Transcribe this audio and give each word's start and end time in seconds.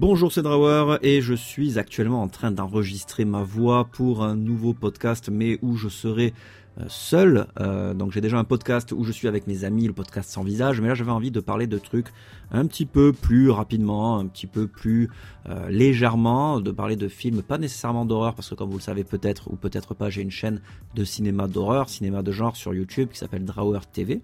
Bonjour, 0.00 0.30
c'est 0.30 0.42
Drawer 0.42 0.98
et 1.02 1.20
je 1.22 1.34
suis 1.34 1.76
actuellement 1.76 2.22
en 2.22 2.28
train 2.28 2.52
d'enregistrer 2.52 3.24
ma 3.24 3.42
voix 3.42 3.84
pour 3.86 4.22
un 4.22 4.36
nouveau 4.36 4.72
podcast, 4.72 5.28
mais 5.28 5.58
où 5.60 5.74
je 5.76 5.88
serai 5.88 6.34
euh, 6.78 6.84
seul. 6.86 7.48
Euh, 7.58 7.94
donc 7.94 8.12
j'ai 8.12 8.20
déjà 8.20 8.38
un 8.38 8.44
podcast 8.44 8.92
où 8.92 9.02
je 9.02 9.10
suis 9.10 9.26
avec 9.26 9.48
mes 9.48 9.64
amis, 9.64 9.88
le 9.88 9.92
podcast 9.92 10.30
sans 10.30 10.44
visage, 10.44 10.80
mais 10.80 10.86
là 10.86 10.94
j'avais 10.94 11.10
envie 11.10 11.32
de 11.32 11.40
parler 11.40 11.66
de 11.66 11.78
trucs 11.78 12.06
un 12.52 12.64
petit 12.66 12.86
peu 12.86 13.12
plus 13.12 13.50
rapidement, 13.50 14.20
un 14.20 14.26
petit 14.26 14.46
peu 14.46 14.68
plus 14.68 15.10
euh, 15.48 15.68
légèrement, 15.68 16.60
de 16.60 16.70
parler 16.70 16.94
de 16.94 17.08
films 17.08 17.42
pas 17.42 17.58
nécessairement 17.58 18.04
d'horreur, 18.04 18.36
parce 18.36 18.50
que 18.50 18.54
comme 18.54 18.70
vous 18.70 18.78
le 18.78 18.82
savez 18.82 19.02
peut-être 19.02 19.50
ou 19.50 19.56
peut-être 19.56 19.94
pas, 19.94 20.10
j'ai 20.10 20.22
une 20.22 20.30
chaîne 20.30 20.60
de 20.94 21.02
cinéma 21.02 21.48
d'horreur, 21.48 21.88
cinéma 21.88 22.22
de 22.22 22.30
genre 22.30 22.54
sur 22.54 22.72
YouTube 22.72 23.08
qui 23.10 23.18
s'appelle 23.18 23.44
Drawer 23.44 23.80
TV. 23.92 24.20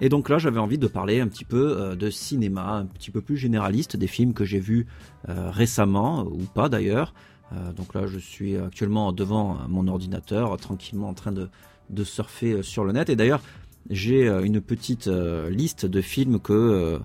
Et 0.00 0.08
donc 0.08 0.30
là, 0.30 0.38
j'avais 0.38 0.58
envie 0.58 0.78
de 0.78 0.86
parler 0.86 1.20
un 1.20 1.28
petit 1.28 1.44
peu 1.44 1.76
euh, 1.78 1.94
de 1.94 2.08
cinéma, 2.08 2.72
un 2.72 2.86
petit 2.86 3.10
peu 3.10 3.20
plus 3.20 3.36
généraliste, 3.36 3.96
des 3.96 4.06
films 4.06 4.32
que 4.32 4.44
j'ai 4.44 4.58
vus 4.58 4.86
euh, 5.28 5.50
récemment, 5.50 6.24
ou 6.24 6.44
pas 6.54 6.70
d'ailleurs. 6.70 7.12
Euh, 7.52 7.72
donc 7.72 7.94
là, 7.94 8.06
je 8.06 8.18
suis 8.18 8.56
actuellement 8.56 9.12
devant 9.12 9.58
mon 9.68 9.86
ordinateur, 9.88 10.56
tranquillement 10.56 11.08
en 11.08 11.14
train 11.14 11.32
de, 11.32 11.48
de 11.90 12.04
surfer 12.04 12.62
sur 12.62 12.84
le 12.84 12.92
net. 12.92 13.10
Et 13.10 13.16
d'ailleurs, 13.16 13.42
j'ai 13.90 14.28
une 14.28 14.60
petite 14.60 15.06
liste 15.06 15.86
de 15.86 16.00
films 16.02 16.38
que, 16.38 17.00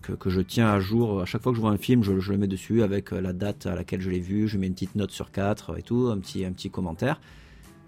que, 0.00 0.30
je 0.30 0.40
tiens 0.40 0.68
à 0.68 0.78
jour. 0.78 1.20
À 1.20 1.26
chaque 1.26 1.42
fois 1.42 1.50
que 1.50 1.56
je 1.56 1.60
vois 1.60 1.72
un 1.72 1.76
film, 1.76 2.04
je, 2.04 2.20
je 2.20 2.32
le 2.32 2.38
mets 2.38 2.46
dessus 2.46 2.82
avec 2.82 3.10
la 3.10 3.32
date 3.32 3.66
à 3.66 3.74
laquelle 3.74 4.00
je 4.00 4.10
l'ai 4.10 4.20
vu. 4.20 4.46
Je 4.46 4.58
mets 4.58 4.68
une 4.68 4.74
petite 4.74 4.94
note 4.94 5.10
sur 5.10 5.32
4 5.32 5.76
et 5.76 5.82
tout, 5.82 6.08
un 6.10 6.18
petit, 6.18 6.44
un 6.44 6.52
petit 6.52 6.70
commentaire. 6.70 7.20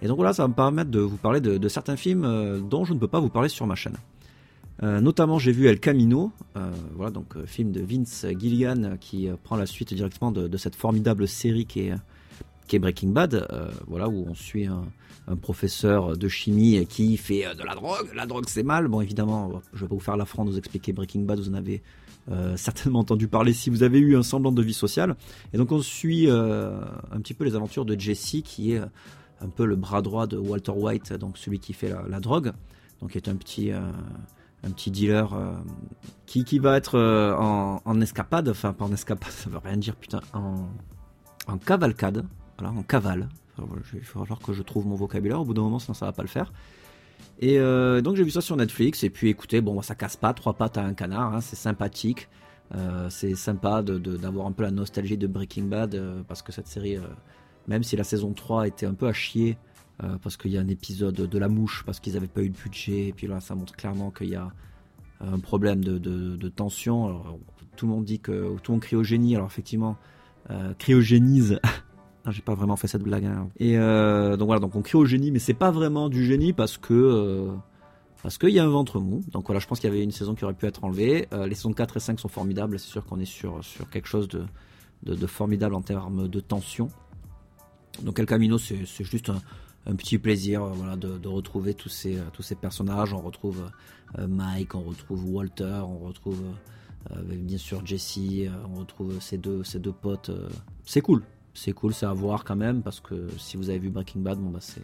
Et 0.03 0.09
donc 0.09 0.17
voilà, 0.17 0.33
ça 0.33 0.43
va 0.43 0.49
me 0.49 0.55
permettre 0.55 0.91
de 0.91 0.99
vous 0.99 1.17
parler 1.17 1.41
de, 1.41 1.69
certains 1.69 1.97
films 1.97 2.25
euh, 2.25 2.59
dont 2.59 2.85
je 2.85 2.93
ne 2.93 2.99
peux 2.99 3.07
pas 3.07 3.21
vous 3.21 3.29
parler 3.29 3.49
sur 3.49 3.67
ma 3.67 3.77
chaîne. 3.77 3.97
Euh, 4.83 5.01
notamment, 5.01 5.39
j'ai 5.39 5.53
vu 5.53 5.69
El 5.69 5.79
Camino, 5.79 6.33
euh, 6.57 6.73
voilà 6.97 7.13
donc 7.13 7.41
film 7.47 7.71
de 7.71 7.81
Vince 7.81 8.27
Gilligan 8.37 8.97
qui 9.01 9.29
prend 9.45 9.57
la 9.57 9.67
suite 9.67 9.95
directement 9.95 10.33
de, 10.33 10.57
cette 10.57 10.75
formidable 10.75 11.29
série 11.29 11.67
qui 11.67 11.89
est, 11.89 11.95
Breaking 12.79 13.11
Bad, 13.11 13.47
voilà 13.87 14.09
où 14.09 14.25
on 14.27 14.35
suit 14.35 14.65
un, 14.65 14.85
professeur 15.43 16.17
de 16.17 16.27
chimie 16.27 16.87
qui 16.87 17.19
fait 17.19 17.55
de 17.55 17.63
la 17.63 17.75
drogue. 17.75 18.09
La 18.15 18.25
drogue 18.25 18.45
c'est 18.49 18.63
mal. 18.63 18.89
Bon 18.89 19.03
évidemment, 19.03 19.61
je 19.75 19.83
vais 19.83 19.89
pas 19.89 19.95
vous 19.95 20.01
faire 20.01 20.17
l'affront 20.17 20.47
de 20.47 20.51
vous 20.53 20.57
expliquer 20.57 20.95
Breaking 20.95 21.21
Bad, 21.21 21.39
vous 21.39 21.51
en 21.51 21.55
avez 21.55 21.83
certainement 22.57 23.01
entendu 23.01 23.29
parler 23.29 23.53
si 23.53 23.69
vous 23.69 23.83
avez 23.83 23.99
eu 23.99 24.17
un 24.17 24.23
semblant 24.23 24.53
de 24.53 24.63
vie 24.63 24.73
sociale. 24.73 25.17
Et 25.53 25.59
donc 25.59 25.71
on 25.71 25.83
suit 25.83 26.31
un 26.31 27.21
petit 27.21 27.35
peu 27.35 27.45
les 27.45 27.55
aventures 27.55 27.85
de 27.85 27.95
Jesse 28.01 28.37
qui 28.43 28.73
est 28.73 28.81
un 29.43 29.49
peu 29.49 29.65
le 29.65 29.77
bras 29.77 30.03
droit 30.03 30.27
de 30.27 30.37
Walter 30.37 30.73
White, 30.73 31.13
donc 31.15 31.37
celui 31.37 31.59
qui 31.59 31.73
fait 31.73 31.93
la, 32.09 32.21
drogue, 32.21 32.53
donc 33.01 33.17
est 33.17 33.29
un 33.29 33.37
petit, 33.37 33.73
euh, 33.73 33.81
un 34.63 34.71
petit 34.71 34.91
dealer 34.91 35.33
euh, 35.35 35.53
qui, 36.27 36.45
qui 36.45 36.59
va 36.59 36.77
être 36.77 36.97
euh, 36.97 37.35
en, 37.35 38.01
escapade, 38.01 38.49
enfin 38.49 38.73
pas 38.73 38.85
en 38.85 38.93
escapade, 38.93 39.31
ça 39.33 39.51
veut 39.51 39.59
rien 39.59 39.77
dire, 39.77 39.97
putain, 39.97 40.21
en, 40.33 41.59
cavalcade, 41.59 42.25
voilà, 42.59 42.73
en 42.73 42.83
cavale. 42.83 43.29
il 43.59 44.01
va 44.01 44.05
falloir 44.05 44.39
que 44.39 44.53
je 44.53 44.63
trouve 44.63 44.87
mon 44.87 44.95
vocabulaire, 44.95 45.41
au 45.41 45.45
bout 45.45 45.55
d'un 45.55 45.63
moment, 45.63 45.79
sinon 45.79 45.95
ça 45.95 46.07
va 46.07 46.13
pas 46.13 46.23
le 46.23 46.29
faire. 46.29 46.53
Et 47.41 47.59
donc 47.59 48.15
j'ai 48.15 48.23
vu 48.23 48.31
ça 48.31 48.41
sur 48.41 48.57
Netflix, 48.57 49.03
et 49.03 49.11
puis 49.11 49.29
écoutez, 49.29 49.61
bon, 49.61 49.81
ça 49.83 49.97
casse 49.97 50.17
pas, 50.17 50.33
trois 50.33 50.53
pattes 50.53 50.79
à 50.79 50.85
un 50.85 50.95
canard, 50.95 51.35
hein, 51.35 51.41
c'est 51.41 51.57
sympathique. 51.57 52.29
c'est 53.09 53.35
sympa 53.35 53.83
d'avoir 53.83 54.47
de, 54.47 54.51
un 54.51 54.53
peu 54.53 54.63
la 54.63 54.71
nostalgie 54.71 55.19
de 55.19 55.27
Breaking 55.27 55.65
Bad, 55.65 56.01
parce 56.29 56.43
que 56.43 56.53
cette 56.53 56.69
série 56.69 56.99
même 57.69 57.83
si 57.83 57.97
la 57.97 58.05
saison 58.05 58.33
3 58.33 58.67
était 58.69 58.87
un 58.87 58.95
peu 58.95 59.07
à 59.07 59.13
chier, 59.13 59.59
euh, 60.03 60.17
parce 60.23 60.37
qu'il 60.37 60.51
y 60.53 60.59
a 60.59 60.61
un 60.61 60.69
épisode 60.69 61.15
de 61.15 61.39
la 61.39 61.49
mouche, 61.49 61.83
parce 61.87 62.01
qu'ils 62.01 62.15
n'avaient 62.15 62.27
pas 62.27 62.43
eu 62.43 62.51
de 62.51 62.57
budget, 62.57 63.09
et 63.09 63.13
puis 63.13 63.27
là 63.27 63.41
ça 63.41 63.55
montre 63.55 63.75
clairement 63.75 64.11
qu'il 64.11 64.29
y 64.29 64.37
a 64.37 64.53
un 65.21 65.39
problème 65.39 65.85
de, 65.85 66.49
tension. 66.49 67.23
tout 67.77 67.87
le 67.87 67.93
monde 67.93 68.05
dit 68.05 68.19
que 68.19 68.57
tout 68.63 68.73
le 68.73 68.75
monde 68.75 68.83
crie 68.83 68.97
au 68.97 69.05
génie, 69.05 69.37
alors 69.37 69.47
effectivement, 69.47 69.97
euh, 70.51 70.75
cryogénise. 70.79 71.61
J'ai 72.29 72.43
pas 72.43 72.55
vraiment 72.55 72.77
fait 72.77 72.87
cette 72.87 73.03
blague. 73.03 73.25
Hein. 73.25 73.49
Et 73.59 73.79
euh, 73.79 74.37
donc 74.37 74.47
voilà, 74.47 74.61
donc 74.61 74.75
on 74.77 74.83
crie 74.83 74.97
au 74.97 75.05
génie, 75.05 75.31
mais 75.31 75.39
c'est 75.39 75.55
pas 75.55 75.71
vraiment 75.71 76.09
du 76.09 76.25
génie 76.25 76.53
parce 76.53 76.79
que 76.79 76.95
euh, 76.95 77.53
parce 78.23 78.39
qu'il 78.39 78.51
y 78.51 78.61
a 78.61 78.65
un 78.65 78.69
ventre 78.69 79.01
mou. 79.01 79.25
Donc 79.33 79.47
voilà, 79.47 79.59
je 79.59 79.67
pense 79.67 79.81
qu'il 79.81 79.91
y 79.91 79.93
avait 79.93 80.05
une 80.05 80.13
saison 80.13 80.35
qui 80.35 80.45
aurait 80.45 80.55
pu 80.55 80.67
être 80.67 80.85
enlevée. 80.85 81.27
les 81.33 81.55
saisons 81.57 81.73
4 81.73 81.97
et 81.97 82.01
5 82.01 82.21
sont 82.21 82.29
formidables. 82.29 82.79
C'est 82.79 82.89
sûr 82.89 83.05
qu'on 83.05 83.19
est 83.19 83.25
sur 83.25 83.65
sur 83.65 83.91
quelque 83.91 84.07
chose 84.07 84.29
de, 84.29 84.45
de 85.03 85.27
formidable 85.27 85.75
en 85.75 85.83
termes 85.83 86.29
de 86.29 86.41
tension. 86.41 86.89
Donc 88.03 88.19
El 88.19 88.27
Camino, 88.27 88.59
c'est 88.59 88.85
juste 89.05 89.31
un, 89.31 89.95
petit 89.97 90.19
plaisir 90.19 90.65
voilà, 90.65 90.97
de, 90.97 91.29
retrouver 91.29 91.75
tous 91.75 91.89
ces, 91.89 92.19
tous 92.33 92.43
ces 92.43 92.55
personnages. 92.55 93.13
On 93.13 93.21
retrouve 93.21 93.71
euh, 94.19 94.27
Mike, 94.27 94.75
on 94.75 94.83
retrouve 94.83 95.31
Walter, 95.31 95.81
on 95.85 95.99
retrouve 95.99 96.43
euh, 97.13 97.23
bien 97.23 97.59
sûr 97.59 97.85
Jesse, 97.85 98.19
euh, 98.19 98.51
on 98.71 98.81
retrouve 98.81 99.21
ces 99.21 99.39
deux, 99.39 99.65
ces 99.65 99.79
deux 99.79 99.93
potes. 99.93 100.31
c'est 100.85 101.01
cool, 101.01 101.23
c'est 101.55 101.73
cool, 101.73 101.95
c'est 101.95 102.07
à 102.07 102.13
voir 102.13 102.45
quand 102.45 102.57
même, 102.57 102.83
parce 102.83 103.01
que 103.01 103.29
si 103.39 103.57
vous 103.57 103.71
avez 103.71 103.79
vu 103.79 103.91
Breaking 103.91 104.21
Bad, 104.21 104.39
bon 104.39 104.51
bah 104.51 104.61
c'est 104.61 104.83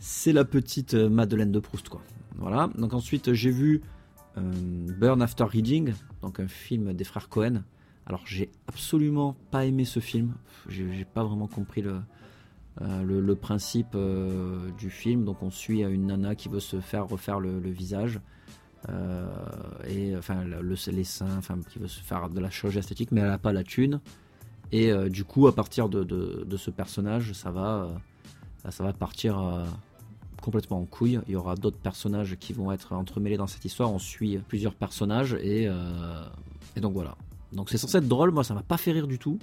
c'est 0.00 0.32
la 0.32 0.44
petite 0.44 0.94
Madeleine 0.94 1.50
de 1.50 1.58
Proust 1.58 1.88
quoi. 1.88 2.02
Voilà. 2.36 2.70
Donc 2.78 2.94
ensuite 2.94 3.32
j'ai 3.32 3.50
vu 3.50 3.82
Burn 4.36 5.20
After 5.20 5.44
Reading, 5.44 5.92
donc 6.22 6.38
un 6.38 6.46
film 6.46 6.92
des 6.92 7.04
frères 7.04 7.28
Cohen. 7.28 7.64
Alors 8.06 8.22
j'ai 8.24 8.50
absolument 8.68 9.36
pas 9.50 9.66
aimé 9.66 9.84
ce 9.84 9.98
film. 9.98 10.34
J'ai 10.68 11.04
pas 11.04 11.24
vraiment 11.24 11.48
compris 11.48 11.82
le, 11.82 12.00
euh, 12.82 13.02
le, 13.02 13.34
principe 13.34 13.94
euh, 13.94 14.70
du 14.78 14.90
film. 14.90 15.24
Donc 15.24 15.42
on 15.42 15.50
suit 15.50 15.82
une 15.82 16.06
nana 16.06 16.34
qui 16.34 16.48
veut 16.48 16.60
se 16.60 16.80
faire 16.80 17.08
refaire 17.08 17.40
le, 17.40 17.58
visage. 17.70 18.20
Euh, 18.88 19.26
et 19.88 20.16
enfin 20.16 20.44
le, 20.44 20.60
les 20.92 21.04
seins, 21.04 21.36
enfin 21.36 21.58
qui 21.68 21.80
veut 21.80 21.88
se 21.88 22.00
faire 22.00 22.28
de 22.30 22.40
la 22.40 22.50
chirurgie 22.50 22.78
esthétique, 22.78 23.10
mais 23.10 23.20
elle 23.20 23.28
n'a 23.28 23.38
pas 23.38 23.52
la 23.52 23.64
thune. 23.64 24.00
Et 24.70 24.92
du 25.08 25.24
coup, 25.24 25.46
à 25.46 25.54
partir 25.54 25.88
de, 25.88 26.04
de, 26.04 26.56
ce 26.58 26.70
personnage, 26.70 27.32
ça 27.32 27.50
va, 27.50 27.88
ça 28.68 28.84
va 28.84 28.92
partir 28.92 29.66
complètement 30.42 30.78
en 30.80 30.84
couille. 30.84 31.20
Il 31.26 31.32
y 31.32 31.36
aura 31.36 31.54
d'autres 31.54 31.78
personnages 31.78 32.36
qui 32.38 32.52
vont 32.52 32.70
être 32.70 32.92
entremêlés 32.92 33.38
dans 33.38 33.46
cette 33.46 33.64
histoire. 33.64 33.90
On 33.90 33.98
suit 33.98 34.38
plusieurs 34.46 34.74
personnages 34.74 35.32
et, 35.40 35.70
et 36.76 36.80
donc 36.80 36.92
voilà. 36.92 37.16
Donc 37.54 37.70
c'est 37.70 37.78
censé 37.78 37.96
être 37.96 38.08
drôle, 38.08 38.30
moi 38.30 38.44
ça 38.44 38.52
m'a 38.52 38.62
pas 38.62 38.76
fait 38.76 38.92
rire 38.92 39.06
du 39.06 39.18
tout. 39.18 39.38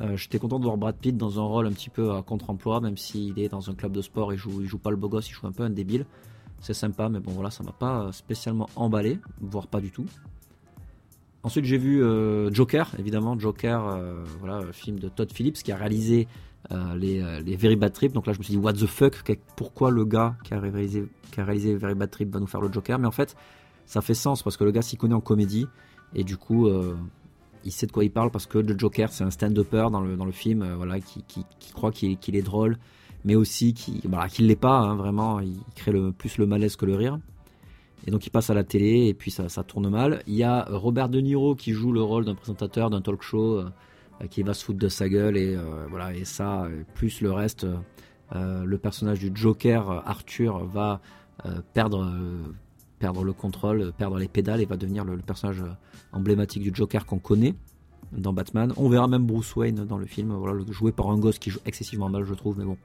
Euh, 0.00 0.16
j'étais 0.16 0.38
content 0.38 0.58
de 0.58 0.64
voir 0.64 0.76
Brad 0.76 0.96
Pitt 0.96 1.16
dans 1.16 1.40
un 1.40 1.44
rôle 1.44 1.66
un 1.66 1.72
petit 1.72 1.90
peu 1.90 2.12
à 2.12 2.22
contre-emploi, 2.22 2.80
même 2.80 2.96
s'il 2.96 3.38
est 3.38 3.48
dans 3.48 3.68
un 3.68 3.74
club 3.74 3.92
de 3.92 4.02
sport, 4.02 4.32
il 4.32 4.38
joue, 4.38 4.62
il 4.62 4.68
joue 4.68 4.78
pas 4.78 4.90
le 4.90 4.96
beau 4.96 5.08
gosse, 5.08 5.28
il 5.28 5.32
joue 5.32 5.46
un 5.46 5.52
peu 5.52 5.64
un 5.64 5.70
débile. 5.70 6.06
C'est 6.60 6.74
sympa, 6.74 7.08
mais 7.08 7.20
bon 7.20 7.32
voilà, 7.32 7.50
ça 7.50 7.62
m'a 7.62 7.72
pas 7.72 8.10
spécialement 8.12 8.68
emballé, 8.76 9.18
voire 9.40 9.66
pas 9.66 9.80
du 9.80 9.90
tout. 9.90 10.06
Ensuite 11.44 11.64
j'ai 11.64 11.78
vu 11.78 12.02
euh, 12.02 12.52
Joker, 12.52 12.94
évidemment, 12.98 13.38
Joker, 13.38 13.86
euh, 13.86 14.24
voilà, 14.40 14.72
film 14.72 14.98
de 14.98 15.08
Todd 15.08 15.32
Phillips 15.32 15.62
qui 15.62 15.72
a 15.72 15.76
réalisé 15.76 16.26
les, 16.96 17.22
les, 17.42 17.56
Very 17.56 17.76
Bad 17.76 17.92
Trip. 17.92 18.12
Donc 18.12 18.26
là 18.26 18.32
je 18.34 18.38
me 18.38 18.44
suis 18.44 18.52
dit, 18.52 18.58
what 18.58 18.74
the 18.74 18.86
fuck, 18.86 19.14
pourquoi 19.56 19.90
le 19.90 20.04
gars 20.04 20.36
qui 20.44 20.52
a 20.52 20.60
réalisé, 20.60 21.06
qui 21.32 21.40
a 21.40 21.44
réalisé 21.44 21.74
Very 21.76 21.94
Bad 21.94 22.10
Trip 22.10 22.30
va 22.30 22.40
nous 22.40 22.46
faire 22.46 22.60
le 22.60 22.70
Joker? 22.70 22.98
Mais 22.98 23.06
en 23.06 23.12
fait, 23.12 23.36
ça 23.86 24.02
fait 24.02 24.14
sens 24.14 24.42
parce 24.42 24.56
que 24.56 24.64
le 24.64 24.70
gars 24.70 24.82
s'y 24.82 24.96
connaît 24.96 25.14
en 25.14 25.20
comédie 25.20 25.66
et 26.14 26.24
du 26.24 26.36
coup, 26.36 26.68
il 27.68 27.72
sait 27.72 27.86
de 27.86 27.92
quoi 27.92 28.02
il 28.02 28.10
parle 28.10 28.30
parce 28.30 28.46
que 28.46 28.58
le 28.58 28.78
Joker, 28.78 29.12
c'est 29.12 29.24
un 29.24 29.30
stand-upper 29.30 29.88
dans 29.92 30.00
le, 30.00 30.16
dans 30.16 30.24
le 30.24 30.32
film, 30.32 30.62
euh, 30.62 30.74
voilà, 30.74 31.00
qui, 31.00 31.22
qui, 31.22 31.44
croit 31.72 31.92
qu'il 31.92 32.34
est 32.34 32.42
drôle, 32.42 32.78
mais 33.24 33.34
aussi 33.34 33.74
qui 33.74 34.00
voilà, 34.08 34.28
qu'il 34.28 34.46
l'est 34.46 34.56
pas, 34.56 34.78
hein, 34.78 34.96
vraiment, 34.96 35.40
il 35.40 35.58
crée 35.76 35.92
le, 35.92 36.12
plus 36.12 36.38
le 36.38 36.46
malaise 36.46 36.76
que 36.76 36.86
le 36.86 36.94
rire. 36.94 37.18
Et 38.06 38.10
donc 38.10 38.26
il 38.26 38.30
passe 38.30 38.48
à 38.48 38.54
la 38.54 38.64
télé 38.64 39.06
et 39.08 39.14
puis 39.14 39.30
ça, 39.30 39.50
ça 39.50 39.64
tourne 39.64 39.90
mal. 39.90 40.22
Il 40.26 40.34
y 40.34 40.44
a 40.44 40.66
Robert 40.70 41.10
De 41.10 41.20
Niro 41.20 41.54
qui 41.54 41.72
joue 41.72 41.92
le 41.92 42.02
rôle 42.02 42.24
d'un 42.24 42.34
présentateur 42.34 42.88
d'un 42.88 43.02
talk 43.02 43.22
show 43.22 43.58
euh, 43.58 44.26
qui 44.30 44.42
va 44.42 44.54
se 44.54 44.64
foutre 44.64 44.78
de 44.78 44.88
sa 44.88 45.08
gueule 45.10 45.36
et 45.36 45.56
voilà 45.90 46.12
et 46.12 46.24
ça 46.24 46.66
plus 46.94 47.20
le 47.20 47.30
reste, 47.30 47.64
le 48.34 48.76
personnage 48.76 49.20
du 49.20 49.30
Joker 49.32 50.02
Arthur 50.08 50.64
va 50.64 51.00
perdre 51.72 52.04
perdre 52.98 53.24
le 53.24 53.32
contrôle, 53.32 53.92
perdre 53.96 54.18
les 54.18 54.28
pédales 54.28 54.60
et 54.60 54.66
va 54.66 54.76
devenir 54.76 55.04
le, 55.04 55.16
personnage 55.18 55.62
emblématique 56.12 56.62
du 56.62 56.70
Joker 56.74 57.06
qu'on 57.06 57.18
connaît 57.18 57.54
dans 58.12 58.32
Batman. 58.32 58.72
On 58.76 58.88
verra 58.88 59.08
même 59.08 59.26
Bruce 59.26 59.54
Wayne 59.56 59.84
dans 59.84 59.98
le 59.98 60.06
film, 60.06 60.34
joué 60.70 60.92
par 60.92 61.10
un 61.10 61.18
gosse 61.18 61.38
qui 61.38 61.50
joue 61.50 61.60
excessivement 61.66 62.08
mal, 62.08 62.24
je 62.24 62.34
trouve, 62.34 62.58
mais 62.58 62.64
bon. 62.64 62.76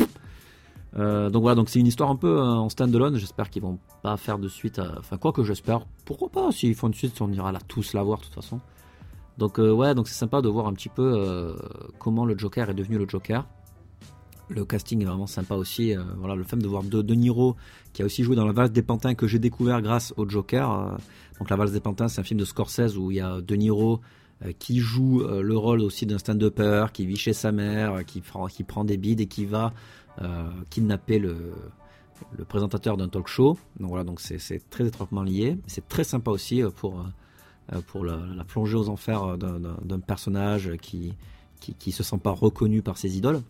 Euh, 0.95 1.29
donc 1.29 1.41
voilà, 1.41 1.55
donc 1.55 1.69
c'est 1.69 1.79
une 1.79 1.87
histoire 1.87 2.09
un 2.09 2.15
peu 2.15 2.37
euh, 2.37 2.43
en 2.43 2.69
stand-alone. 2.69 3.17
J'espère 3.17 3.49
qu'ils 3.49 3.63
vont 3.63 3.79
pas 4.01 4.17
faire 4.17 4.37
de 4.37 4.47
suite. 4.47 4.79
Enfin, 4.99 5.17
quoi 5.17 5.31
que 5.31 5.43
j'espère. 5.43 5.85
Pourquoi 6.05 6.29
pas 6.29 6.51
S'ils 6.51 6.75
font 6.75 6.87
une 6.87 6.93
suite, 6.93 7.19
on 7.21 7.31
ira 7.31 7.51
tous 7.67 7.93
la 7.93 8.03
voir 8.03 8.19
de 8.19 8.25
toute 8.25 8.33
façon. 8.33 8.59
Donc 9.37 9.59
euh, 9.59 9.71
ouais, 9.71 9.95
donc 9.95 10.07
c'est 10.07 10.13
sympa 10.13 10.41
de 10.41 10.49
voir 10.49 10.67
un 10.67 10.73
petit 10.73 10.89
peu 10.89 11.55
comment 11.99 12.25
le 12.25 12.37
Joker 12.37 12.69
est 12.69 12.75
devenu 12.75 12.97
le 12.97 13.07
Joker. 13.07 13.45
Le 14.53 14.65
casting 14.65 15.01
est 15.01 15.05
vraiment 15.05 15.27
sympa 15.27 15.55
aussi. 15.55 15.95
Euh, 15.95 16.03
voilà, 16.17 16.35
le 16.35 16.43
fait 16.43 16.57
de 16.57 16.67
voir 16.67 16.83
De, 16.83 17.01
de, 17.01 17.13
Niro, 17.15 17.55
qui 17.91 18.03
a 18.03 18.05
aussi 18.05 18.23
joué 18.23 18.35
dans 18.35 18.45
La 18.45 18.53
Valse 18.53 18.71
des 18.71 18.83
Pantins, 18.83 19.15
que 19.15 19.27
j'ai 19.27 19.39
découvert 19.39 19.81
grâce 19.81 20.13
au 20.17 20.29
Joker. 20.29 20.71
Euh, 20.71 20.91
donc 21.39 21.49
La 21.49 21.55
Valse 21.55 21.71
des 21.71 21.79
Pantins, 21.79 22.07
c'est 22.07 22.21
un 22.21 22.23
film 22.23 22.39
de 22.39 22.45
Scorsese 22.45 22.97
où 22.97 23.09
il 23.09 23.17
y 23.17 23.21
a 23.21 23.41
De 23.41 23.55
Niro 23.55 24.01
euh, 24.45 24.51
qui 24.59 24.79
joue 24.79 25.23
le 25.23 25.57
rôle 25.57 25.81
aussi 25.81 26.05
d'un 26.05 26.19
stand-upper, 26.19 26.87
qui 26.93 27.05
vit 27.05 27.15
chez 27.15 27.33
sa 27.33 27.51
mère, 27.51 28.05
qui, 28.05 28.21
prend 28.21 28.83
des 28.83 28.97
bides 28.97 29.21
et 29.21 29.27
qui 29.27 29.45
va 29.45 29.73
kidnapper 30.69 31.17
le, 31.17 31.53
présentateur 32.47 32.95
d'un 32.97 33.07
talk 33.07 33.27
show. 33.27 33.57
Donc 33.79 33.89
voilà, 33.89 34.03
donc 34.03 34.19
c'est 34.19 34.69
très 34.69 34.85
étroitement 34.85 35.23
lié. 35.23 35.57
C'est 35.65 35.87
très 35.87 36.03
sympa 36.03 36.29
aussi 36.29 36.61
pour 36.75 37.03
pour 37.87 38.05
la, 38.05 38.19
plonger 38.47 38.75
aux 38.75 38.89
enfers 38.89 39.37
d'un 39.37 39.99
personnage 39.99 40.73
qui, 40.81 41.13
qui, 41.59 41.73
qui 41.73 41.91
se 41.91 42.03
sent 42.03 42.19
pas 42.21 42.31
reconnu 42.31 42.81
par 42.81 42.97
ses 42.97 43.17
idoles. 43.17 43.41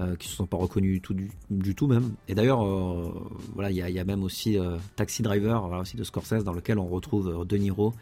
Euh, 0.00 0.16
qui 0.16 0.26
ne 0.26 0.30
se 0.30 0.36
sont 0.36 0.46
pas 0.46 0.56
reconnus 0.56 1.02
du, 1.50 1.74
tout 1.74 1.86
même. 1.86 2.14
Et 2.26 2.34
d'ailleurs, 2.34 2.64
euh, 2.66 3.12
voilà, 3.52 3.70
il 3.70 3.76
y, 3.76 3.98
a 3.98 4.04
même 4.04 4.22
aussi 4.24 4.58
euh, 4.58 4.78
Taxi 4.96 5.20
Driver, 5.20 5.70
aussi 5.78 5.98
de 5.98 6.04
Scorsese, 6.04 6.44
dans 6.44 6.54
lequel 6.54 6.78
on 6.78 6.86
retrouve 6.86 7.44
De 7.46 7.56
Niro. 7.58 7.92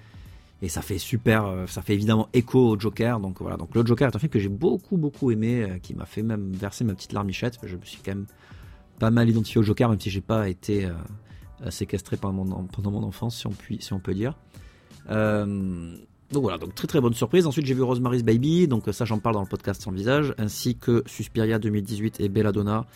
Et 0.62 0.68
ça 0.68 0.82
fait 0.82 0.98
super, 0.98 1.52
ça 1.66 1.82
fait 1.82 1.94
évidemment 1.94 2.28
écho 2.32 2.60
au 2.60 2.78
Joker. 2.78 3.18
Donc 3.18 3.40
voilà, 3.40 3.56
donc 3.56 3.74
le 3.74 3.84
Joker 3.84 4.08
est 4.08 4.14
un 4.14 4.18
film 4.20 4.30
que 4.30 4.38
j'ai 4.38 4.48
beaucoup 4.48 4.98
beaucoup 4.98 5.32
aimé, 5.32 5.80
qui 5.82 5.94
m'a 5.94 6.04
fait 6.04 6.22
même 6.22 6.52
verser 6.52 6.84
ma 6.84 6.94
petite 6.94 7.12
larmichette. 7.12 7.58
Je 7.64 7.74
me 7.74 7.82
suis 7.82 8.00
quand 8.04 8.12
même 8.12 8.26
pas 9.00 9.10
mal 9.10 9.28
identifié 9.28 9.58
au 9.58 9.64
Joker, 9.64 9.88
même 9.88 9.98
si 9.98 10.10
j'ai 10.10 10.20
pas 10.20 10.48
été 10.48 10.88
séquestré 11.70 12.18
pendant 12.18 12.44
mon, 12.44 13.02
enfance, 13.02 13.38
si 13.38 13.46
on, 13.48 13.52
si 13.80 13.92
on 13.92 14.00
peut 14.00 14.14
dire. 14.14 14.36
Donc 16.32 16.42
voilà, 16.42 16.58
donc 16.58 16.74
très 16.74 16.86
très 16.86 17.00
bonne 17.00 17.14
surprise. 17.14 17.46
Ensuite 17.46 17.66
j'ai 17.66 17.74
vu 17.74 17.82
Rosemary's 17.82 18.22
Baby, 18.22 18.68
donc 18.68 18.84
ça 18.92 19.04
j'en 19.04 19.18
parle 19.18 19.34
dans 19.34 19.40
le 19.40 19.48
podcast 19.48 19.82
sans 19.82 19.90
visage, 19.90 20.32
ainsi 20.38 20.76
que 20.76 21.02
Suspiria 21.06 21.58
2018 21.58 22.20
et 22.20 22.28
Belladonna, 22.28 22.86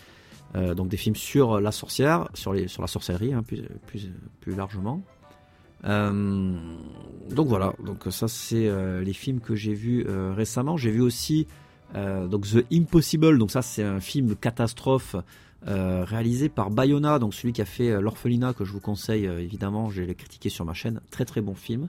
euh, 0.55 0.75
donc 0.75 0.89
des 0.89 0.97
films 0.97 1.17
sur 1.17 1.61
la 1.61 1.73
sorcière, 1.73 2.29
sur, 2.35 2.55
la 2.55 2.87
sorcellerie 2.87 3.33
hein, 3.33 3.43
plus, 3.43 3.63
plus, 4.41 4.55
largement. 4.55 5.03
Euh, 5.85 6.55
donc 7.31 7.49
voilà, 7.49 7.75
donc 7.85 8.05
ça 8.11 8.29
c'est 8.29 8.69
euh, 8.69 9.03
les 9.03 9.13
films 9.13 9.41
que 9.41 9.57
j'ai 9.57 9.75
vus 9.75 10.07
récemment. 10.09 10.77
J'ai 10.77 10.91
vu 10.91 11.01
aussi 11.01 11.47
donc 11.95 12.47
The 12.47 12.65
Impossible, 12.73 13.39
donc 13.39 13.51
ça 13.51 13.63
c'est 13.63 13.85
un 13.85 14.01
film 14.01 14.37
catastrophe 14.37 15.17
réalisé 15.67 16.49
par 16.49 16.71
Bayona, 16.71 17.19
donc 17.19 17.35
celui 17.35 17.53
qui 17.53 17.63
a 17.63 17.65
fait 17.65 18.01
l'orphelinat 18.01 18.53
que 18.53 18.65
je 18.65 18.73
vous 18.73 18.81
conseille 18.81 19.25
évidemment, 19.27 19.91
j'ai 19.91 20.05
l'ai 20.05 20.15
critiqué 20.15 20.49
sur 20.49 20.65
ma 20.65 20.75
chaîne, 20.75 21.01
très 21.11 21.25
très 21.25 21.41
bon 21.41 21.55
film. 21.55 21.89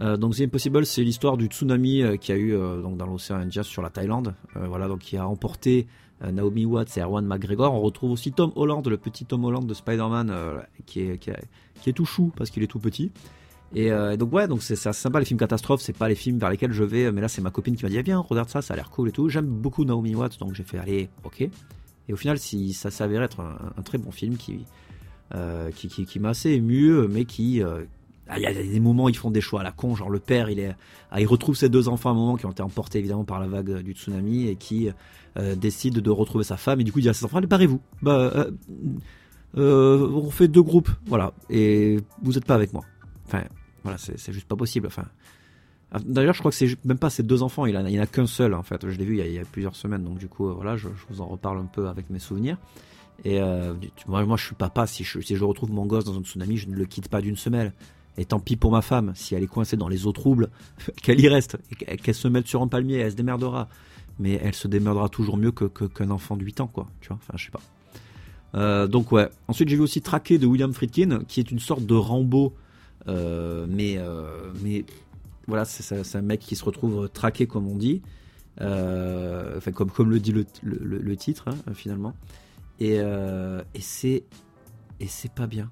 Euh, 0.00 0.16
donc 0.16 0.34
The 0.34 0.42
Impossible, 0.42 0.86
c'est 0.86 1.02
l'histoire 1.02 1.36
du 1.36 1.46
tsunami 1.46 2.02
euh, 2.02 2.16
qui 2.16 2.32
a 2.32 2.36
eu 2.36 2.54
euh, 2.54 2.82
donc 2.82 2.96
dans 2.96 3.06
l'océan 3.06 3.36
Indien 3.36 3.62
sur 3.62 3.82
la 3.82 3.90
Thaïlande, 3.90 4.34
voilà 4.54 4.88
donc 4.88 5.00
qui 5.00 5.16
a 5.16 5.26
emporté 5.26 5.86
Naomi 6.20 6.64
Watts 6.64 6.96
et 6.96 7.00
Erwan 7.00 7.26
McGregor. 7.26 7.74
On 7.74 7.80
retrouve 7.80 8.12
aussi 8.12 8.32
Tom 8.32 8.52
Holland, 8.54 8.86
le 8.86 8.96
petit 8.96 9.24
Tom 9.24 9.44
Holland 9.44 9.66
de 9.66 9.74
Spider-Man, 9.74 10.32
qui, 10.86 11.00
est, 11.00 11.18
qui, 11.18 11.30
est 11.90 11.92
tout 11.92 12.06
chou 12.06 12.32
parce 12.34 12.50
qu'il 12.50 12.62
est 12.62 12.66
tout 12.66 12.78
petit. 12.78 13.12
Et, 13.74 13.90
donc 14.16 14.32
ouais, 14.32 14.48
donc 14.48 14.62
c'est 14.62 14.76
sympa 14.76 15.18
les 15.18 15.26
films 15.26 15.40
catastrophes, 15.40 15.82
c'est 15.82 15.96
pas 15.96 16.08
les 16.08 16.14
films 16.14 16.38
vers 16.38 16.48
lesquels 16.48 16.72
je 16.72 16.84
vais, 16.84 17.12
mais 17.12 17.20
là 17.20 17.28
c'est 17.28 17.42
ma 17.42 17.50
copine 17.50 17.76
qui 17.76 17.84
m'a 17.84 17.90
dit 17.90 17.98
eh 17.98 18.02
bien 18.02 18.20
regarde 18.20 18.48
ça, 18.48 18.62
ça 18.62 18.72
a 18.72 18.76
l'air 18.76 18.90
cool 18.90 19.08
et 19.08 19.12
tout. 19.12 19.28
J'aime 19.28 19.46
beaucoup 19.46 19.84
Naomi 19.84 20.14
Watts, 20.14 20.38
donc 20.38 20.54
j'ai 20.54 20.62
fait 20.62 20.78
allez, 20.78 21.10
ok. 21.24 21.42
Et 22.08 22.12
au 22.12 22.16
final, 22.16 22.38
si 22.38 22.72
ça 22.72 22.90
s'avère 22.90 23.22
être 23.22 23.40
un, 23.40 23.82
très 23.82 23.98
bon 23.98 24.12
film 24.12 24.36
qui 24.36 24.64
qui, 25.74 25.88
qui, 25.88 26.06
qui 26.06 26.20
m'a 26.20 26.30
assez 26.30 26.52
ému, 26.52 27.06
mais 27.08 27.26
qui 27.26 27.60
il 28.36 28.42
y 28.42 28.46
a 28.46 28.54
des 28.54 28.80
moments 28.80 29.04
où 29.04 29.08
ils 29.08 29.16
font 29.16 29.30
des 29.30 29.40
choix 29.40 29.60
à 29.60 29.62
la 29.62 29.72
con, 29.72 29.94
genre 29.94 30.08
le 30.08 30.18
père, 30.18 30.48
il 30.48 30.58
est, 30.58 30.74
ah, 31.10 31.20
il 31.20 31.26
retrouve 31.26 31.56
ses 31.56 31.68
deux 31.68 31.88
enfants 31.88 32.10
à 32.10 32.12
un 32.12 32.16
moment 32.16 32.36
qui 32.36 32.46
ont 32.46 32.50
été 32.50 32.62
emportés 32.62 32.98
évidemment 32.98 33.24
par 33.24 33.38
la 33.38 33.46
vague 33.46 33.82
du 33.82 33.92
tsunami 33.92 34.48
et 34.48 34.56
qui 34.56 34.88
euh, 35.36 35.54
décide 35.54 36.00
de 36.00 36.10
retrouver 36.10 36.44
sa 36.44 36.56
femme 36.56 36.80
et 36.80 36.84
du 36.84 36.92
coup 36.92 37.00
il 37.00 37.02
dit 37.02 37.08
à 37.08 37.12
ses 37.12 37.24
enfants, 37.24 37.38
allez 37.38 37.46
barrez-vous, 37.46 37.80
bah, 38.02 38.32
euh, 38.34 38.50
euh, 39.56 40.08
on 40.10 40.30
fait 40.30 40.48
deux 40.48 40.62
groupes, 40.62 40.90
voilà, 41.06 41.32
et 41.50 41.98
vous 42.22 42.32
n'êtes 42.32 42.46
pas 42.46 42.54
avec 42.54 42.72
moi. 42.72 42.84
Enfin, 43.26 43.42
voilà, 43.82 43.98
c'est 43.98 44.32
juste 44.32 44.48
pas 44.48 44.56
possible. 44.56 44.86
Enfin, 44.86 45.04
ah, 45.92 45.98
d'ailleurs, 46.04 46.34
je 46.34 46.40
crois 46.40 46.50
que 46.50 46.56
c'est 46.56 46.82
même 46.84 46.98
pas 46.98 47.10
ses 47.10 47.22
deux 47.22 47.42
enfants, 47.42 47.66
il 47.66 47.76
en 47.76 47.84
a, 47.84 48.06
qu'un 48.06 48.26
seul 48.26 48.54
en 48.54 48.62
fait. 48.62 48.88
Je 48.88 48.98
l'ai 48.98 49.04
vu 49.04 49.18
il 49.18 49.32
y, 49.32 49.38
a, 49.38 49.44
plusieurs 49.44 49.76
semaines, 49.76 50.02
donc 50.02 50.18
du 50.18 50.28
coup, 50.28 50.50
voilà, 50.52 50.76
je, 50.76 50.88
vous 51.10 51.20
en 51.20 51.26
reparle 51.26 51.58
un 51.58 51.66
peu 51.66 51.88
avec 51.88 52.08
mes 52.10 52.18
souvenirs. 52.18 52.56
Et 53.24 53.38
moi, 54.08 54.24
moi, 54.24 54.36
je 54.36 54.46
suis 54.46 54.54
papa. 54.56 54.86
Si 54.86 55.04
je, 55.04 55.20
si 55.20 55.36
je 55.36 55.44
retrouve 55.44 55.70
mon 55.70 55.86
gosse 55.86 56.04
dans 56.04 56.18
un 56.18 56.22
tsunami, 56.22 56.56
je 56.56 56.68
ne 56.68 56.74
le 56.74 56.84
quitte 56.84 57.08
pas 57.08 57.20
d'une 57.20 57.36
semelle. 57.36 57.72
Et 58.16 58.24
tant 58.24 58.38
pis 58.38 58.56
pour 58.56 58.70
ma 58.70 58.82
femme, 58.82 59.12
si 59.14 59.34
elle 59.34 59.42
est 59.42 59.48
coincée 59.48 59.76
dans 59.76 59.88
les 59.88 60.06
eaux 60.06 60.12
troubles, 60.12 60.50
qu'elle 61.02 61.20
y 61.20 61.28
reste, 61.28 61.58
qu'elle 62.02 62.14
se 62.14 62.28
mette 62.28 62.46
sur 62.46 62.62
un 62.62 62.68
palmier, 62.68 62.98
elle 62.98 63.10
se 63.10 63.16
démerdera. 63.16 63.68
Mais 64.20 64.40
elle 64.42 64.54
se 64.54 64.68
démerdera 64.68 65.08
toujours 65.08 65.36
mieux 65.36 65.50
que, 65.50 65.64
qu'un 65.64 66.10
enfant 66.10 66.36
de 66.36 66.44
8 66.44 66.60
ans, 66.60 66.68
quoi. 66.68 66.86
Tu 67.00 67.08
vois, 67.08 67.16
enfin, 67.16 67.34
je 67.36 67.46
sais 67.46 67.50
pas. 67.50 67.60
Euh, 68.54 68.86
donc 68.86 69.12
ouais. 69.12 69.28
Ensuite, 69.48 69.68
j'ai 69.68 69.76
vu 69.76 69.82
aussi 69.82 70.00
Traqué 70.00 70.38
de 70.38 70.46
William 70.46 70.72
Friedkin, 70.72 71.24
qui 71.26 71.40
est 71.40 71.50
une 71.50 71.58
sorte 71.58 71.84
de 71.84 71.94
Rambo, 71.94 72.54
euh, 73.08 73.66
mais 73.68 73.96
euh, 73.98 74.52
mais 74.62 74.84
voilà, 75.46 75.64
c'est, 75.64 76.16
un 76.16 76.22
mec 76.22 76.40
qui 76.40 76.56
se 76.56 76.64
retrouve 76.64 77.08
traqué, 77.08 77.46
comme 77.46 77.66
on 77.66 77.76
dit, 77.76 78.02
enfin 78.60 79.72
comme 79.74 79.90
comme 79.90 80.10
le 80.10 80.20
dit 80.20 80.32
le, 80.32 80.46
le, 80.62 81.16
titre 81.16 81.48
hein, 81.48 81.72
finalement. 81.74 82.14
Et, 82.80 82.94
et 82.94 83.80
c'est 83.80 84.24
pas 85.34 85.46
bien 85.46 85.68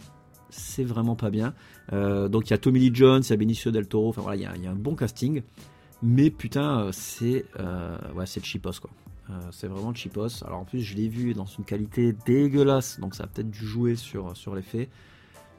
c'est 0.53 0.85
vraiment 0.85 1.17
pas 1.17 1.31
bien. 1.31 1.55
Euh, 1.93 2.29
donc 2.29 2.49
il 2.49 2.51
y 2.51 2.55
a 2.55 2.59
Tommy 2.59 2.79
Lee 2.79 2.95
Jones, 2.95 3.23
il 3.25 3.31
y 3.31 3.33
a 3.33 3.37
Benicio 3.37 3.71
del 3.71 3.89
Toro, 3.89 4.11
enfin 4.11 4.23
voilà, 4.23 4.37
il 4.37 4.63
y, 4.63 4.67
a, 4.67 4.71
un 4.71 4.75
bon 4.75 4.95
casting. 4.95 5.43
Mais 6.03 6.31
putain, 6.31 6.81
euh, 6.81 6.91
c'est 6.93 7.47
euh, 7.59 7.97
c'est 8.27 8.45
cheapos 8.45 8.81
quoi. 8.81 8.91
c'est 9.51 9.67
vraiment 9.67 9.95
cheapos. 9.95 10.45
Alors 10.45 10.61
en 10.61 10.65
plus, 10.65 10.81
je 10.81 10.97
l'ai 10.97 11.09
vu 11.09 11.35
dans 11.35 11.47
une 11.47 11.65
qualité 11.65 12.15
dégueulasse, 12.27 13.01
donc 13.01 13.15
ça 13.15 13.25
a 13.25 13.27
peut-être 13.27 13.51
dû 13.51 13.67
jouer 13.67 13.97
sur, 13.97 14.37
sur 14.37 14.55
l'effet. 14.55 14.89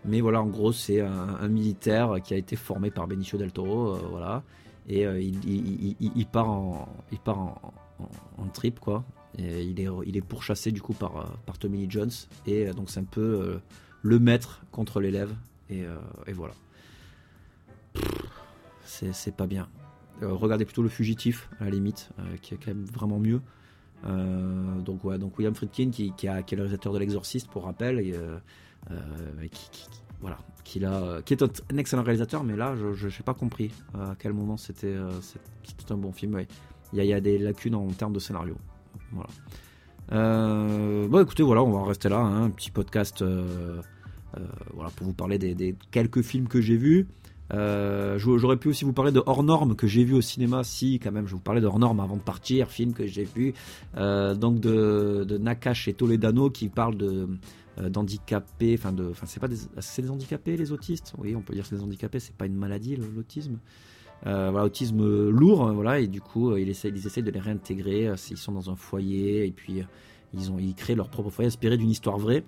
Mais 0.06 0.22
voilà, 0.22 0.42
en 0.42 0.48
gros, 0.48 0.74
c'est 0.74 1.00
un, 1.00 1.48
militaire 1.48 2.16
qui 2.22 2.34
a 2.34 2.38
été 2.38 2.58
formé 2.58 2.92
par 2.92 3.08
Benicio 3.08 3.38
del 3.38 3.54
Toro. 3.54 3.98
Et 4.90 5.04
il, 5.04 6.26
part 6.26 6.50
en, 6.50 6.88
trip 8.54 8.82
quoi. 8.82 9.06
Il 9.40 9.80
est, 9.80 10.22
pourchassé 10.22 10.74
du 10.74 10.82
coup 10.82 10.94
par, 10.94 11.38
par 11.46 11.58
Tommy 11.58 11.78
Lee 11.78 11.88
Jones. 11.90 12.12
Et 12.46 12.66
donc 12.72 12.90
c'est 12.90 13.00
un 13.00 13.06
peu 13.06 13.62
le 14.04 14.20
maître 14.20 14.64
contre 14.72 15.00
l'élève. 15.02 15.34
Et, 15.70 15.84
euh, 15.84 15.98
voilà. 16.36 16.54
C'est 18.84 19.36
pas 19.36 19.48
bien. 19.48 19.68
Euh, 20.22 20.34
regardez 20.34 20.66
plutôt 20.66 20.84
le 20.84 20.90
fugitif, 20.90 21.50
à 21.60 21.66
la 21.66 21.72
limite, 21.72 22.12
euh, 22.20 22.38
qui 22.42 22.54
est 22.54 22.58
quand 22.58 22.68
même 22.68 22.86
vraiment 22.86 23.20
mieux. 23.20 23.42
donc, 24.06 25.04
ouais, 25.06 25.18
donc 25.18 25.38
William 25.38 25.56
Friedkin, 25.56 25.90
qui, 25.90 26.14
est 26.22 26.52
le 26.52 26.62
réalisateur 26.62 26.94
de 26.94 27.00
L'Exorciste, 27.00 27.50
pour 27.50 27.64
rappel, 27.64 28.14
qui, 29.52 29.88
voilà, 30.20 30.38
qui, 30.64 30.80
est 30.80 30.86
un, 31.42 31.78
excellent 31.78 32.04
réalisateur, 32.04 32.44
mais 32.44 32.56
là, 32.56 32.76
je 32.76 33.08
n'ai 33.08 33.24
pas 33.26 33.34
compris 33.34 33.72
à 33.94 34.16
quel 34.20 34.34
moment 34.34 34.58
c'était 34.58 34.96
un 35.90 35.98
bon 35.98 36.12
film. 36.12 36.46
Il, 36.92 36.98
y 36.98 37.02
a, 37.02 37.06
y, 37.06 37.14
a, 37.14 37.22
des 37.22 37.40
lacunes 37.40 37.76
en 37.76 37.88
termes 37.88 38.14
de 38.14 38.20
scénario. 38.20 38.58
Voilà. 39.12 39.30
Bon, 40.14 41.22
écoutez, 41.22 41.44
voilà, 41.44 41.64
on 41.64 41.72
va 41.72 41.86
rester 41.86 42.10
là. 42.10 42.18
Hein, 42.18 42.46
un 42.46 42.50
petit 42.50 42.72
podcast 42.72 43.24
euh, 44.38 44.42
voilà, 44.74 44.90
pour 44.92 45.08
vous 45.08 45.14
parler 45.14 45.38
des, 45.38 45.76
quelques 45.92 46.22
films 46.22 46.48
que 46.48 46.62
j'ai 46.62 46.78
vus. 46.78 47.08
Euh, 47.54 48.18
j'aurais 48.18 48.58
pu 48.58 48.70
aussi 48.70 48.84
vous 48.86 48.94
parler 48.94 49.12
de 49.12 49.22
Hors 49.26 49.44
Norme 49.44 49.76
que 49.76 49.86
j'ai 49.86 50.04
vu 50.04 50.14
au 50.14 50.22
cinéma. 50.22 50.64
Si, 50.64 51.00
quand 51.00 51.12
même, 51.12 51.28
je 51.28 51.36
vous 51.36 51.42
parlais 51.42 51.62
de 51.62 51.68
Hors 51.68 51.80
Norme 51.80 52.00
avant 52.00 52.16
de 52.16 52.22
partir, 52.22 52.70
film 52.70 52.94
que 52.94 53.06
j'ai 53.06 53.26
vu. 53.26 53.54
Euh, 53.98 54.34
donc 54.34 54.60
de, 54.60 55.26
de, 55.28 55.38
Nakash 55.38 55.88
et 55.88 55.94
Toledano 55.94 56.50
qui 56.50 56.70
parle 56.70 56.98
de 56.98 57.28
d'handicapés, 57.90 58.76
enfin 58.78 58.92
de, 58.92 59.10
enfin 59.10 59.26
c'est 59.26 59.40
pas 59.40 59.48
des, 59.48 59.58
c'est 59.80 60.04
des 60.04 60.12
handicapés 60.12 60.56
les 60.56 60.72
autistes? 60.72 61.16
Oui, 61.18 61.36
on 61.36 61.42
peut 61.42 61.56
dire 61.56 61.66
c'est 61.66 61.76
des 61.76 61.82
handicapés, 61.82 62.20
c'est 62.20 62.36
pas 62.36 62.46
une 62.46 62.56
maladie 62.56 62.96
l'autisme. 62.96 63.58
Voilà, 64.24 64.64
autisme 64.64 65.30
lourd, 65.30 65.74
voilà, 65.74 66.00
et 66.00 66.08
du 66.08 66.22
coup 66.22 66.56
ils 66.56 66.70
essayent, 66.70 66.94
ils 66.96 67.06
essayent 67.06 67.24
de 67.24 67.32
les 67.32 67.40
réintégrer. 67.40 68.10
Ils 68.30 68.38
sont 68.38 68.52
dans 68.52 68.70
un 68.70 68.76
foyer 68.76 69.46
et 69.46 69.52
puis 69.52 69.84
ils 70.34 70.52
ont, 70.52 70.60
ils 70.60 70.76
créent 70.76 70.96
leur 70.96 71.10
propre 71.10 71.30
foyer 71.30 71.48
inspiré 71.48 71.78
d'une 71.78 71.90
histoire 71.90 72.18
vraie. 72.18 72.44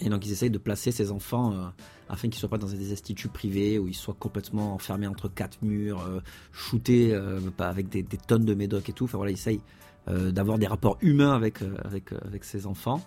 Et 0.00 0.08
donc 0.08 0.24
ils 0.26 0.32
essayent 0.32 0.50
de 0.50 0.58
placer 0.58 0.92
ces 0.92 1.12
enfants 1.12 1.52
euh, 1.52 1.66
afin 2.08 2.28
qu'ils 2.28 2.36
ne 2.36 2.40
soient 2.40 2.48
pas 2.48 2.58
dans 2.58 2.66
des 2.66 2.92
instituts 2.92 3.28
privés 3.28 3.78
où 3.78 3.86
ils 3.86 3.94
soient 3.94 4.16
complètement 4.18 4.74
enfermés 4.74 5.06
entre 5.06 5.28
quatre 5.28 5.62
murs, 5.62 6.00
euh, 6.00 6.20
shootés 6.52 7.12
euh, 7.12 7.38
avec 7.58 7.88
des, 7.88 8.04
tonnes 8.04 8.44
de 8.44 8.54
médocs 8.54 8.88
et 8.88 8.92
tout. 8.92 9.04
Enfin 9.04 9.18
voilà, 9.18 9.30
ils 9.30 9.34
essayent 9.34 9.60
d'avoir 10.06 10.58
des 10.58 10.66
rapports 10.66 10.96
humains 11.02 11.36
avec, 11.36 11.58
avec, 11.84 12.12
avec 12.24 12.42
ces 12.42 12.66
enfants. 12.66 13.00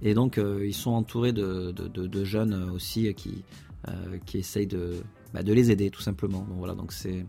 Et 0.00 0.14
donc 0.14 0.38
ils 0.38 0.72
sont 0.72 0.92
entourés 0.92 1.32
de, 1.32 1.72
de, 1.72 2.24
jeunes 2.24 2.70
aussi 2.70 3.12
qui, 3.12 3.44
qui 4.24 4.38
essayent 4.38 4.68
de, 4.68 4.94
bah, 5.34 5.42
de 5.42 5.52
les 5.52 5.70
aider 5.70 5.90
tout 5.90 6.02
simplement. 6.02 6.40
Donc 6.48 6.58
voilà, 6.58 6.74
donc 6.74 6.92
c'est 6.92 7.26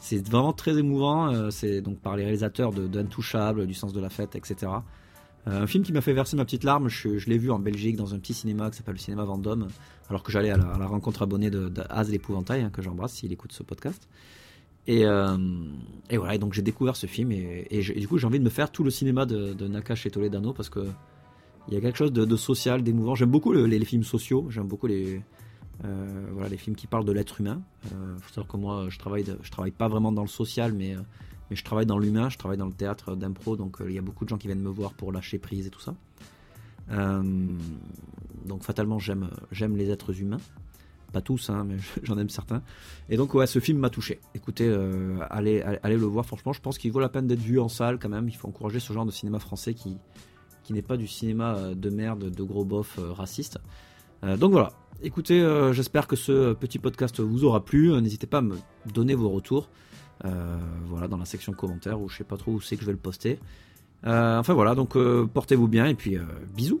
c'est 0.00 0.26
vraiment 0.26 0.52
très 0.52 0.78
émouvant. 0.78 1.50
c'est 1.50 1.82
donc 1.82 1.98
par 2.00 2.16
les 2.16 2.22
réalisateurs 2.24 2.72
de 2.72 2.86
d'Intouchable, 2.86 3.66
du 3.66 3.74
sens 3.74 3.92
de 3.92 4.00
la 4.00 4.08
fête, 4.08 4.34
etc. 4.34 4.72
Euh, 5.48 5.62
un 5.62 5.66
film 5.66 5.84
qui 5.84 5.92
m'a 5.92 6.00
fait 6.00 6.12
verser 6.12 6.36
ma 6.36 6.44
petite 6.44 6.64
larme, 6.64 6.88
je, 6.88 7.08
l'ai 7.28 7.38
vu 7.38 7.50
en 7.50 7.58
Belgique 7.58 7.96
dans 7.96 8.14
un 8.14 8.18
petit 8.18 8.34
cinéma 8.34 8.70
qui 8.70 8.76
s'appelle 8.76 8.94
le 8.94 9.00
cinéma 9.00 9.24
Vendôme, 9.24 9.68
alors 10.08 10.22
que 10.22 10.30
j'allais 10.30 10.50
à, 10.50 10.56
la, 10.56 10.86
rencontre 10.86 11.22
abonnée 11.22 11.50
de, 11.50 11.68
de 11.68 12.10
l'épouvantail, 12.10 12.62
hein, 12.62 12.70
que 12.70 12.82
j'embrasse 12.82 13.14
s'il 13.14 13.32
écoute 13.32 13.52
ce 13.52 13.62
podcast. 13.62 14.06
Et, 14.86 15.06
euh, 15.06 15.36
et, 16.10 16.18
voilà, 16.18 16.34
et 16.34 16.38
donc 16.38 16.52
j'ai 16.52 16.62
découvert 16.62 16.96
ce 16.96 17.06
film 17.06 17.32
et, 17.32 17.82
du 17.96 18.08
coup 18.08 18.16
j'ai 18.16 18.26
envie 18.26 18.38
de 18.38 18.44
me 18.44 18.50
faire 18.50 18.72
tout 18.72 18.82
le 18.82 18.90
cinéma 18.90 19.26
de, 19.26 19.52
de 19.52 19.68
Nakash 19.68 20.06
et 20.06 20.10
Toledano 20.10 20.54
parce 20.54 20.70
que 20.70 20.86
il 21.68 21.74
y 21.74 21.76
a 21.76 21.80
quelque 21.80 21.98
chose 21.98 22.12
de, 22.12 22.36
social, 22.36 22.82
d'émouvant. 22.82 23.14
J'aime 23.14 23.30
beaucoup 23.30 23.52
les, 23.52 23.84
films 23.84 24.02
sociaux, 24.02 24.46
j'aime 24.50 24.66
beaucoup 24.66 24.86
les, 24.86 25.20
euh, 25.84 26.26
voilà, 26.32 26.48
les 26.48 26.56
films 26.56 26.76
qui 26.76 26.86
parlent 26.86 27.04
de 27.04 27.12
l'être 27.12 27.40
humain. 27.40 27.62
Il 27.84 28.20
faut 28.20 28.28
savoir 28.28 28.46
que 28.46 28.56
moi 28.56 28.86
je 28.88 28.98
travaille, 28.98 29.24
je 29.42 29.50
travaille 29.50 29.70
pas 29.70 29.88
vraiment 29.88 30.12
dans 30.12 30.22
le 30.22 30.28
social, 30.28 30.72
mais 30.72 30.96
mais 31.50 31.56
je 31.56 31.64
travaille 31.64 31.86
dans 31.86 31.98
l'humain, 31.98 32.28
je 32.28 32.38
travaille 32.38 32.58
dans 32.58 32.66
le 32.66 32.72
théâtre 32.72 33.16
d'impro, 33.16 33.56
donc 33.56 33.80
euh, 33.80 33.90
il 33.90 33.94
y 33.94 33.98
a 33.98 34.02
beaucoup 34.02 34.24
de 34.24 34.30
gens 34.30 34.38
qui 34.38 34.46
viennent 34.46 34.62
me 34.62 34.70
voir 34.70 34.94
pour 34.94 35.12
lâcher 35.12 35.38
prise 35.38 35.66
et 35.66 35.70
tout 35.70 35.80
ça. 35.80 35.94
Euh, 36.92 37.22
donc 38.46 38.62
fatalement, 38.62 38.98
j'aime, 38.98 39.28
les 39.76 39.90
êtres 39.90 40.18
humains. 40.20 40.40
pas 41.12 41.20
tous, 41.20 41.50
hein, 41.50 41.64
mais 41.66 41.76
j'en 42.04 42.16
aime 42.18 42.28
certains. 42.28 42.62
Et 43.08 43.16
donc 43.16 43.34
ouais, 43.34 43.48
ce 43.48 43.58
film 43.58 43.78
m'a 43.78 43.90
touché. 43.90 44.20
Écoutez, 44.34 44.68
euh, 44.68 45.18
allez, 45.28 45.60
allez, 45.60 45.96
le 45.96 46.06
voir. 46.06 46.24
Franchement, 46.24 46.52
je 46.52 46.60
pense 46.60 46.78
qu'il 46.78 46.92
vaut 46.92 47.00
la 47.00 47.08
peine 47.08 47.26
d'être 47.26 47.40
vu 47.40 47.58
en 47.58 47.68
salle 47.68 47.98
quand 47.98 48.08
même. 48.08 48.28
Il 48.28 48.36
faut 48.36 48.46
encourager 48.46 48.78
ce 48.78 48.92
genre 48.92 49.04
de 49.04 49.10
cinéma 49.10 49.40
français 49.40 49.74
qui 49.74 49.98
n'est 50.70 50.82
pas 50.82 50.96
du 50.96 51.08
cinéma 51.08 51.74
de 51.74 51.90
merde, 51.90 52.30
de 52.30 52.42
gros 52.44 52.64
bof 52.64 53.00
raciste. 53.00 53.58
Donc 54.38 54.52
voilà. 54.52 54.72
Écoutez, 55.02 55.40
j'espère 55.72 56.06
que 56.06 56.16
ce 56.16 56.52
petit 56.52 56.78
podcast 56.78 57.20
vous 57.20 57.44
aura 57.44 57.64
plu. 57.64 57.90
N'hésitez 58.00 58.26
pas 58.26 58.38
à 58.38 58.42
me 58.42 58.56
donner 58.92 59.14
vos 59.14 59.30
retours. 59.30 59.68
voilà, 60.86 61.08
dans 61.08 61.16
la 61.16 61.24
section 61.24 61.52
commentaires 61.52 62.00
ou 62.00 62.08
je 62.08 62.18
sais 62.18 62.24
pas 62.24 62.36
trop 62.36 62.52
où 62.52 62.60
c'est 62.60 62.76
que 62.76 62.82
je 62.82 62.86
vais 62.86 62.92
le 62.92 62.98
poster. 62.98 63.38
enfin 64.04 64.52
voilà, 64.52 64.74
donc 64.74 64.96
portez-vous 65.32 65.68
bien 65.68 65.86
et 65.86 65.94
puis 65.94 66.18
bisous. 66.54 66.80